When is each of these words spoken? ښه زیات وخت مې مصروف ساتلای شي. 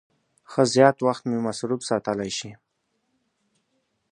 ښه 0.51 0.63
زیات 0.73 0.97
وخت 1.07 1.23
مې 1.29 1.37
مصروف 1.47 1.81
ساتلای 1.89 2.31
شي. 2.37 2.51